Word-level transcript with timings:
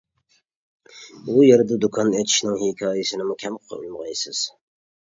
ئۇ 1.27 1.35
يەردە 1.49 1.77
دۇكان 1.85 2.11
ئېچىشنىڭ 2.23 2.59
ھېكايىسىنىمۇ 2.65 3.39
كەم 3.47 3.63
قويمىغايسىز. 3.71 4.47